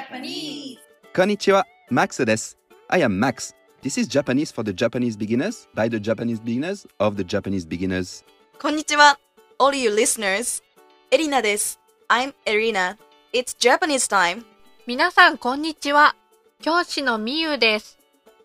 [0.00, 0.78] Japanese.
[1.14, 2.58] こんにちは、Max です。
[2.88, 3.54] I am Max.
[3.82, 8.24] This is Japanese for the Japanese beginners by the Japanese beginners of the Japanese beginners.
[8.60, 9.18] こんにちは
[9.58, 10.62] All you listeners
[11.10, 11.78] エリナです
[12.08, 12.96] I'm Erina
[13.32, 14.44] It's Japanese time
[14.86, 16.14] 皆さん、こんにちは。
[16.62, 17.98] 教師のみゆです。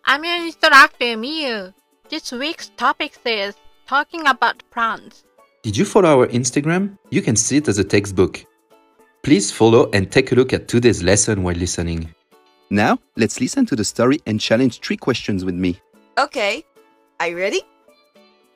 [0.04, 1.72] I'm your instructor, みゆ。
[2.10, 5.24] This week's topic is talking about plants.
[5.62, 6.96] Did you follow our Instagram?
[7.10, 8.44] You can see it as a textbook.
[9.27, 12.15] Please follow and take a look at today's lesson while listening.
[12.69, 15.81] Now, let's listen to the story and challenge three questions with me.
[16.17, 16.63] Okay.
[17.19, 17.61] Are you ready?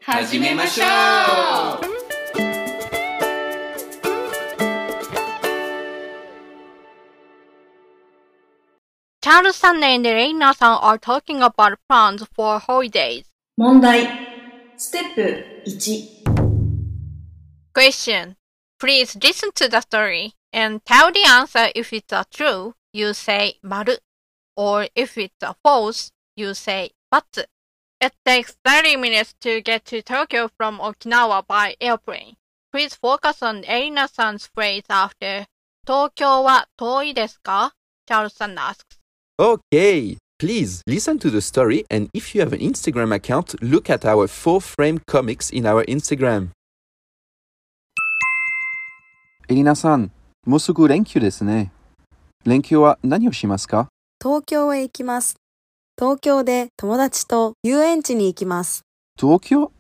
[0.08, 0.80] Hajime masho!
[9.22, 13.26] Charles and Erina san are talking about plans for holidays.
[13.58, 14.08] 問題
[14.78, 16.24] ステップ1
[17.74, 18.38] Question
[18.80, 23.56] Please listen to the story and tell the answer if it's a true, you say
[23.64, 23.96] maru,
[24.56, 27.44] or if it's a false, you say batsu.
[28.00, 32.36] It takes 30 minutes to get to Tokyo from Okinawa by airplane.
[32.72, 35.46] Please focus on Erina-san's phrase after
[35.86, 37.72] Tokyo wa toi desu ka?
[38.08, 38.98] Charles-san asks.
[39.40, 44.06] Okay, please listen to the story and if you have an Instagram account, look at
[44.06, 46.50] our four-frame comics in our Instagram.
[49.50, 50.10] Elena-san,
[50.48, 51.72] もうすぐ連休ですね。
[52.46, 53.90] 連休は何をしますか？
[54.20, 55.36] 東京へ行きます。
[56.00, 58.82] 東京で友達と遊園地に行きます。
[59.20, 59.72] 東京？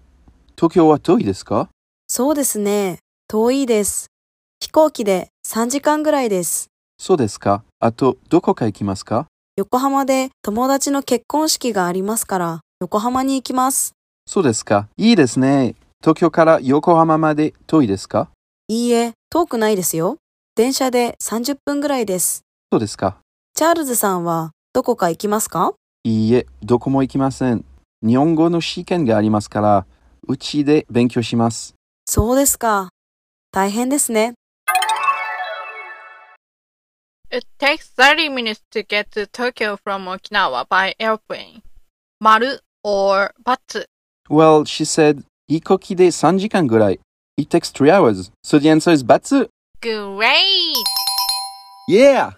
[0.56, 1.70] 東京は遠いですか？
[2.08, 3.00] そうですね。
[3.28, 4.12] 遠いです。
[4.60, 6.68] 飛行機で3時間ぐらいです。
[7.00, 7.64] そうですか。
[7.80, 9.26] あと、どこか行きますか？
[9.58, 13.94] 横浜で友達の結婚式がありますから、横浜に行きます。
[14.28, 14.88] そうですか。
[14.96, 15.74] いいですね。
[16.02, 18.30] 東京から横浜まで遠いですか？
[18.68, 20.18] いいえ、遠くないですよ。
[20.62, 22.46] 電車で30分ぐらいです。
[22.72, 23.18] そうですか。
[23.56, 25.74] チャールズさんはどこか行きますか
[26.04, 27.66] いいえ、どこも行きません。
[28.06, 29.88] 日本語の試験がありますから、
[30.28, 31.74] うちで勉強します。
[32.06, 32.90] そうですか。
[33.52, 34.36] 大変ですね。
[37.32, 41.64] It takes 30 minutes to get to Tokyo from Okinawa by airplane.
[42.20, 43.86] 丸 or ×.
[44.30, 47.00] Well, she said, 飛行機で3時間ぐらい。
[47.36, 48.32] It takes 3 hours.
[48.46, 49.50] So the answer is ×.
[49.82, 50.86] Great!
[51.88, 52.34] Yeah!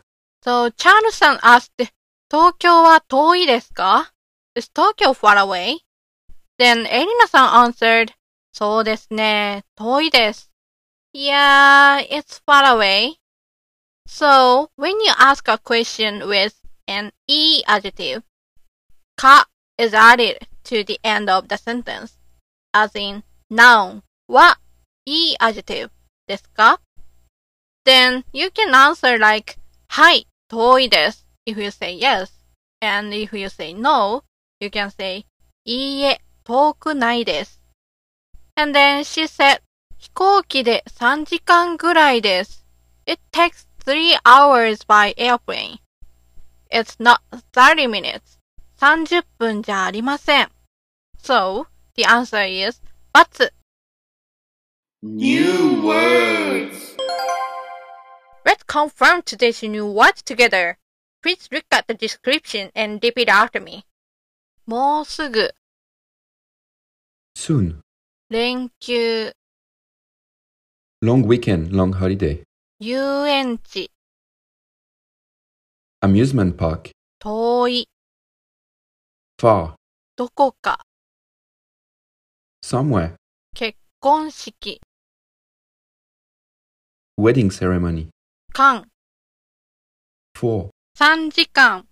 [0.46, 1.92] So Charles-san asked,
[2.32, 4.14] 東京は遠いですか
[4.56, 5.80] ?Is Tokyo far away?
[6.58, 8.14] Then Erina-san answered,
[8.54, 10.50] そうですね、遠いです。
[11.14, 13.16] Yeah, it's far away.
[14.08, 16.56] So, when you ask a question with
[16.88, 18.24] an E adjective,
[19.18, 22.18] ka is added to the end of the sentence,
[22.72, 24.56] as in noun, wa,
[25.06, 25.90] E adjective,
[26.26, 26.80] ですか
[27.85, 29.57] Then you can answer like
[29.89, 31.27] はい、遠いです。
[31.47, 32.29] If you say yes,
[32.81, 34.25] and if you say no,
[34.61, 35.25] you can say
[35.65, 37.63] いいえ、遠くないです。
[38.55, 39.63] And then she said
[39.99, 42.67] 飛行機で3時間ぐらいです。
[43.07, 45.79] It takes 3 hours by airplane.
[46.71, 47.21] It's not
[47.53, 48.39] 30 minutes.
[48.79, 50.51] 30分じゃありません。
[51.23, 51.67] So,
[51.97, 53.53] the answer is ×。
[55.03, 56.97] New words
[58.53, 60.79] Let's confirm today's new words together.
[61.23, 63.85] Please look at the description and repeat after me.
[64.67, 65.55] もうすぐ、
[67.35, 67.81] Soon.
[68.31, 69.33] 連休、
[71.03, 72.43] Long weekend, long holiday.
[72.81, 73.91] 遊園地、
[76.01, 76.91] Amusement park.
[77.19, 77.89] 遠い、
[79.39, 79.75] Far.
[80.17, 80.85] どこか、
[82.63, 83.15] Somewhere.
[83.55, 84.81] 結婚式、
[87.19, 88.09] Wedding ceremony.
[88.54, 88.86] 間、
[90.36, 90.70] For.
[90.96, 91.88] 3時間、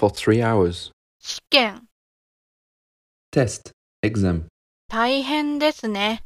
[0.00, 0.90] For three hours.
[1.20, 1.86] 試験、
[3.30, 3.70] Test.
[4.04, 4.46] Exam.
[4.88, 6.24] 大変ですね。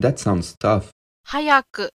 [0.00, 0.90] That sounds tough.
[1.24, 1.90] 早く、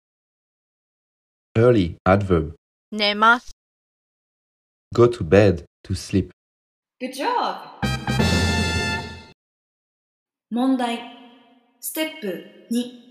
[1.55, 1.97] Early.
[2.09, 2.55] Adverb.
[2.91, 3.51] 寝ます。
[4.95, 5.65] Go to bed.
[5.85, 6.31] To sleep.
[6.99, 7.79] Good job!
[10.51, 10.99] 問題
[11.81, 13.10] ステップ2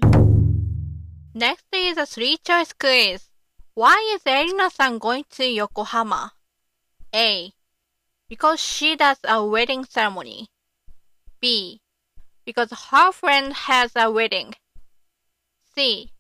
[1.40, 3.30] Next is a three choice quiz.
[3.74, 6.34] Why is Erina-san going to Yokohama?
[7.16, 7.54] A.
[8.28, 10.48] Because she does a wedding ceremony.
[11.40, 11.80] B.
[12.46, 14.54] Because her friend has a wedding.
[15.74, 16.12] C.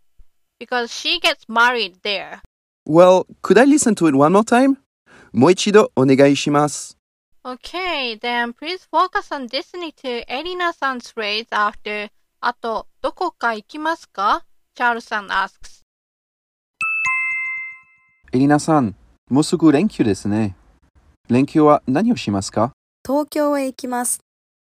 [0.57, 2.41] Because she gets married there.
[2.85, 4.77] Well, could I listen to it one more time?
[5.35, 6.95] Moichido onegai shimasu.
[7.43, 14.45] Okay, then please focus on listening to Erina san's phrase after あと、どこか行きますか
[14.79, 15.81] Charles san asks.
[18.31, 18.95] エリナさん、
[19.29, 20.55] もうすぐ連休ですね。
[21.27, 22.71] 連休は何をしますか？
[23.05, 24.21] 東京へ行きます。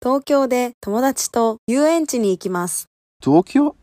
[0.01, 2.86] 東京で友達と遊園地に行きます。
[3.22, 3.75] 東京？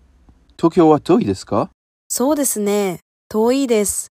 [0.56, 1.68] 東京は遠いですか？
[2.08, 3.00] そうですね。
[3.28, 4.08] 遠いです。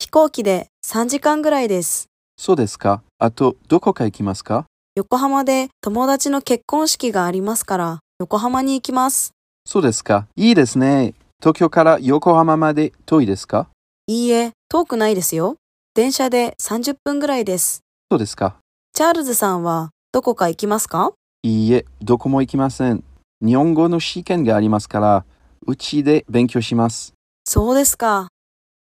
[0.00, 2.06] 飛行機で3時間ぐらいです。
[2.36, 3.04] そうですか。
[3.20, 4.66] あと、どこか行きますか？
[4.96, 9.30] 横浜で友達の結婚式がありますから、横浜に行きます。
[9.64, 10.26] そうですか。
[10.34, 11.14] いいですね。
[11.40, 13.68] 東京から横浜まで遠いですか？
[14.06, 15.56] いいえ、遠くないですよ。
[15.94, 17.80] 電車で30分ぐらいです。
[18.10, 18.56] そうですか？
[18.94, 21.12] チャールズさんはどこか行きますか？
[21.42, 23.04] いいえ、どこも行きません。
[23.44, 25.24] 日本語の試験がありますから、
[25.66, 27.14] うちで勉強します。
[27.44, 28.28] そうですか。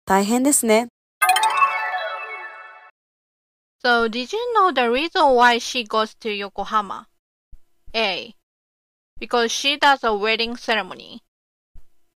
[0.05, 0.87] 大変ですね。
[3.81, 7.05] So, did you know the reason why she goes to Yokohama?
[7.93, 8.35] A.
[9.21, 11.21] Because she does a wedding ceremony.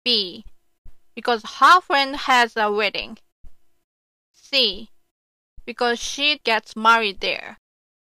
[0.05, 0.45] B.
[1.15, 3.19] Because her friend has a wedding.
[4.33, 4.89] C.
[5.67, 7.57] Because she gets married there.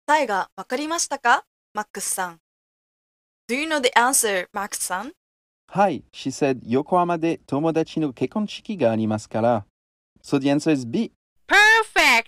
[0.05, 2.39] 答えがわかりましたかマックスさん。
[3.47, 5.11] Do you know the answer, マックスさん
[5.67, 6.03] はい。
[6.13, 9.65] She said 横浜で友達の結婚式がありますから。
[10.23, 11.11] So the answer is B.
[11.47, 12.25] Perfect!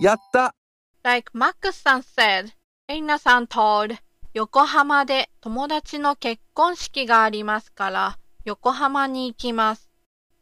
[0.00, 0.54] やった
[1.02, 2.50] Like Max さん said,
[2.88, 3.96] エリナさん told
[4.34, 9.88] 横浜で友達の結婚式がありますから Yokohama ni ikimasu,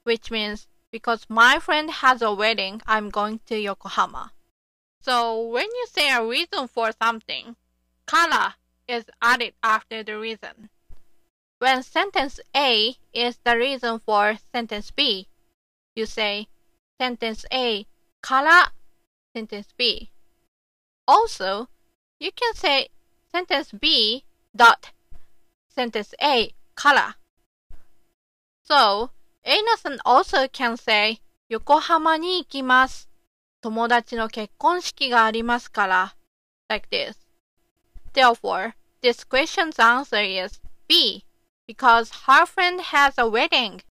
[0.02, 4.32] which means because my friend has a wedding, I'm going to Yokohama.
[5.00, 7.56] So when you say a reason for something,
[8.06, 8.56] kara
[8.86, 10.68] is added after the reason.
[11.58, 15.28] When sentence A is the reason for sentence B,
[15.96, 16.48] you say
[17.00, 17.86] sentence A
[18.22, 18.70] kara
[19.34, 20.10] sentence B.
[21.08, 21.68] Also,
[22.20, 22.88] you can say
[23.32, 24.24] sentence B
[24.54, 24.90] dot
[25.68, 27.16] sentence A kara
[28.63, 29.09] So,
[29.45, 33.09] Eina-san also can say 横浜に行きます。
[33.61, 36.15] 友達の結婚式がありますから。
[36.69, 37.15] like this.
[38.13, 41.25] Therefore, this question's answer is B
[41.67, 43.81] because her friend has a wedding.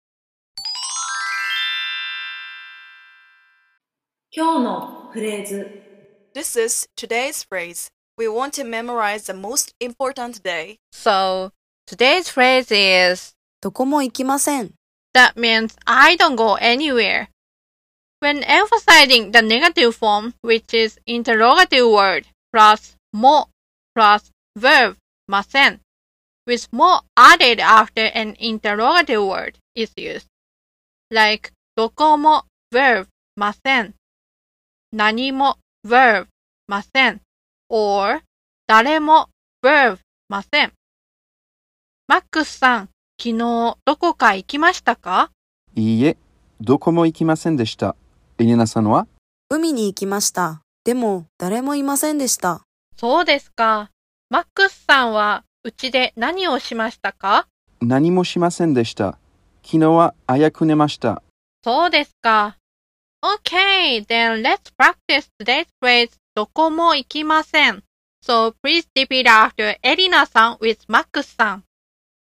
[4.31, 5.83] 今日のフレーズ
[6.35, 7.91] This is today's phrase.
[8.17, 10.79] We want to memorize the most important day.
[10.93, 11.51] So,
[11.87, 14.73] today's phrase is どこも行きません。
[15.15, 17.29] That means I don't go anywhere.
[18.21, 23.49] When emphasizing the negative form, which is interrogative word plus mo
[23.95, 24.97] plus verb
[25.27, 25.81] ません
[26.47, 30.27] with mo added after an interrogative word is used.
[31.11, 33.07] Like どこも verb
[33.37, 33.95] ません
[34.93, 36.27] 何も verb
[36.67, 37.21] ません
[37.69, 38.21] or
[38.67, 39.29] 誰も
[39.63, 39.99] verb
[40.29, 40.73] ません
[42.09, 42.89] マックスさん、
[43.20, 45.32] 昨日どこか行きましたか？
[45.76, 46.18] いいえ、
[46.60, 47.96] どこも行きませんでした。
[48.38, 49.08] エリナさんは？
[49.50, 50.62] 海に行きました。
[50.84, 52.64] でも、誰もいませんでした。
[52.98, 53.92] そうですか。
[54.30, 57.48] マックスさんはうちで何をしましたか？
[57.82, 59.18] 何もしませんでした。
[59.64, 61.22] 昨日は早く寝ました。
[61.64, 62.58] そうですか。
[63.24, 67.84] Okay, then let's practice today's phrase どこも行きません。
[68.26, 71.64] So please repeat after エリナさん with マックスさん。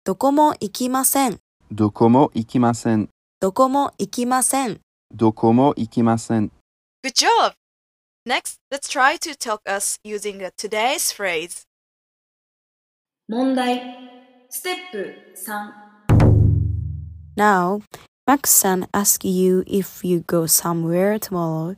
[0.05, 1.39] どこも行きません。
[1.73, 3.09] どこも行きません。
[3.41, 4.81] どこも行きません。
[5.13, 6.53] どこも行きません。
[7.05, 7.55] Good job!
[8.25, 11.65] Next, let's try to talk us using the today's phrase.
[13.29, 13.83] 問題
[14.49, 15.87] ステップ3
[17.37, 17.83] Now,
[18.27, 21.77] Max-san asks you if you go somewhere tomorrow,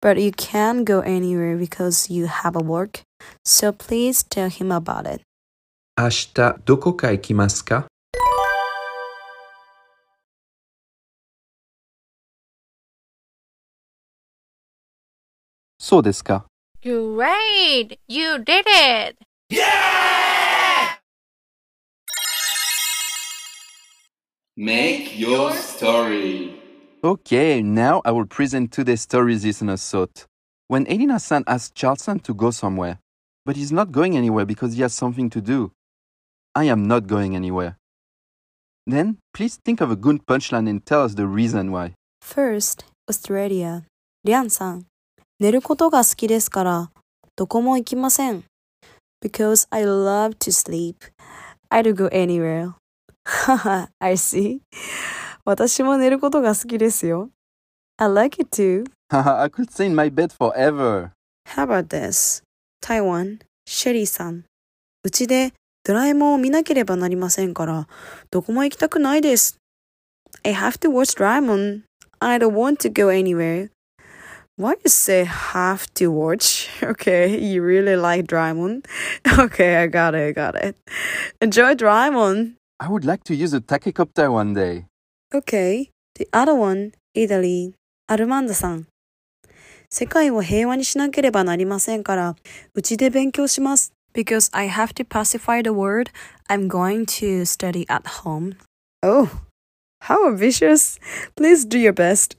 [0.00, 3.02] but you can't go anywhere because you have a work.
[3.44, 5.22] So please tell him about it.
[6.01, 7.85] 明日どこか行きますか
[15.77, 16.45] そうですか。
[16.81, 17.99] Great!
[18.07, 19.17] You did it!
[19.51, 19.59] Yeah!
[24.57, 26.55] Make your story.
[27.03, 30.25] Okay, now I will present today's story listener thought.
[30.67, 32.97] When Erina-san asks Charles-san to go somewhere,
[33.45, 35.71] but he's not going anywhere because he has something to do.
[36.54, 37.76] I am not going anywhere.
[38.86, 41.94] Then, please think of a good punchline and tell us the reason why.
[42.22, 43.84] First, Australia.
[44.24, 44.86] リャンさん、
[45.38, 46.90] 寝ることが好きですから、
[47.36, 48.44] どこも行きません。
[49.22, 50.96] Because I love to sleep.
[51.68, 52.74] I don't go anywhere.
[53.24, 54.60] はは、I see.
[55.44, 57.30] 私も寝ることが好きですよ。
[57.98, 58.84] I like it too.
[59.10, 61.12] Haha, I could stay in my bed forever.
[61.46, 62.42] How about this?
[62.82, 64.44] Taiwan, シェリーさん。
[65.04, 65.52] うちで
[65.83, 67.87] ドラえもんを見なければなりませんから、
[68.29, 69.57] どこも行きたくないです。
[70.43, 71.81] I have to watch Doraemon.
[72.19, 73.69] I don't want to go anywhere.
[74.57, 76.69] Why you say have to watch?
[76.83, 78.85] Okay, you really like Doraemon?
[79.39, 80.75] Okay, I got it, I got it.
[81.39, 82.53] Enjoy Doraemon.
[82.79, 84.85] I would like to use a tachycopter one day.
[85.33, 87.73] Okay, the other one, Italy.
[88.07, 88.87] アルマンダさん。
[89.89, 92.35] 世界を平和にしなければなりませんから、
[92.73, 93.93] うちで勉強します。
[94.13, 96.09] Because I have to pacify the world,
[96.49, 98.55] I'm going to study at home.
[99.01, 99.41] Oh,
[100.01, 100.99] how ambitious!
[101.35, 102.35] Please do your best.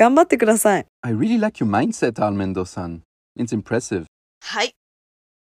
[0.00, 3.02] I really like your mindset, Almendo-san.
[3.36, 4.06] It's impressive.
[4.44, 4.72] Hi.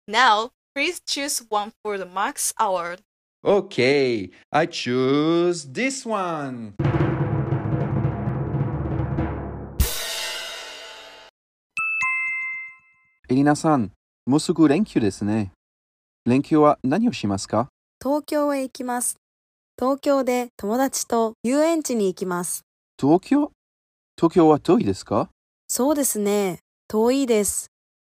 [0.07, 3.01] Now, please choose one for the Max Award.
[3.45, 6.75] Okay, I choose this one.
[13.29, 13.91] Erina-san,
[14.25, 15.51] もうすぐ連休ですね。
[16.25, 17.67] 連休は何をしますか？
[18.01, 19.17] 東京へ行きます。
[19.77, 22.63] 東京で友達と遊園地に行きます。
[22.99, 23.51] 東京？
[24.17, 25.29] 東京は遠いですか？
[25.67, 26.59] そうですね。
[26.87, 27.67] 遠いです。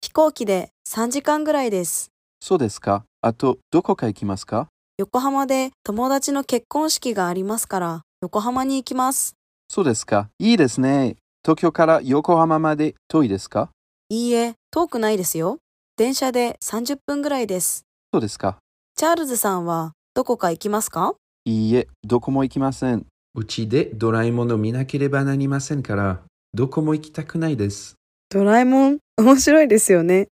[0.03, 2.11] 飛行機で3時間ぐらいです。
[2.41, 4.69] そうですかあと、どこか行きますか？
[4.99, 9.37] 横浜で友達の結婚式がありますから、横浜に行きます。
[9.71, 11.17] そうですかいいですね。
[11.43, 13.71] 東京から横浜まで遠いですか？
[14.11, 15.57] いいえ、遠くないですよ。
[15.97, 17.87] 電車で30分ぐらいです。
[18.13, 18.59] そうですか
[18.97, 23.07] チャールズさんはどこか行きますかいいえ、どこも行きません。
[23.37, 26.23] うちでドラえもんを見なければなりませんから、
[26.53, 27.95] どこも行きたくないです。
[28.29, 30.27] ドラえもん、面白いですよね。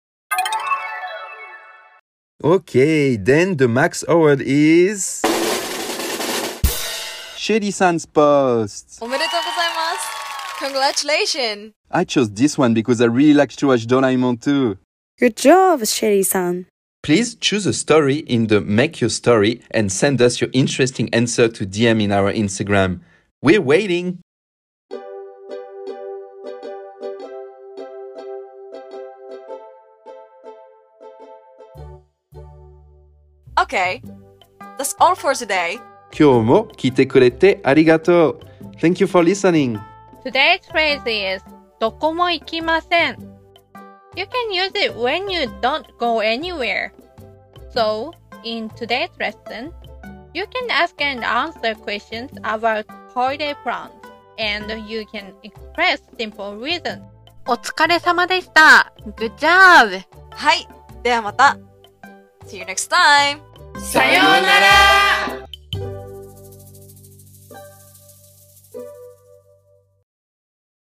[2.42, 5.22] Okay, then the max award is.
[7.36, 8.98] Shady-san's post!
[9.00, 9.42] おめでとう
[10.58, 11.06] ございます。
[11.06, 11.70] Congratulations!
[11.88, 14.78] I chose this one because I really like to watch Doraemon too.
[15.19, 16.67] Good job, Sherry さん。
[17.03, 21.47] Please choose a story in the Make Your Story and send us your interesting answer
[21.47, 22.99] to DM in our Instagram.
[23.41, 24.19] We're waiting!
[33.57, 34.03] Okay,
[34.77, 35.79] that's all for today.
[36.11, 38.39] 今日も来てくれてありがとう。
[38.79, 39.79] Thank you for listening.
[40.23, 41.01] Today's phrase
[41.37, 41.43] is
[41.79, 43.30] どこも行きません。
[44.15, 46.91] You can use it when you don't go anywhere.
[47.73, 49.73] So, in today's lesson,
[50.33, 53.93] you can ask and answer questions about holiday plans
[54.37, 57.01] and you can express simple reasons.
[57.49, 58.91] お疲れ様でした。
[59.15, 60.03] Good job!
[60.31, 60.67] はい、
[61.03, 61.57] ではまた。
[62.45, 63.39] See you next time!
[63.79, 64.90] さようなら